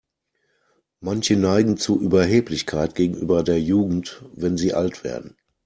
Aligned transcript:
Manche 0.99 1.35
neigen 1.35 1.77
zu 1.77 2.01
Überheblichkeit 2.01 2.95
gegenüber 2.95 3.43
der 3.43 3.61
Jugend, 3.61 4.25
wenn 4.33 4.57
sie 4.57 4.73
alt 4.73 5.03
werden. 5.03 5.37